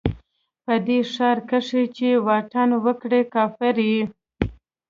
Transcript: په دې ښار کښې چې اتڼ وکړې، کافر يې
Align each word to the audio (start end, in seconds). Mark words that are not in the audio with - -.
په 0.65 0.73
دې 0.87 0.99
ښار 1.13 1.37
کښې 1.49 1.83
چې 1.95 2.09
اتڼ 2.35 2.67
وکړې، 2.85 3.21
کافر 3.35 3.75
يې 3.91 4.01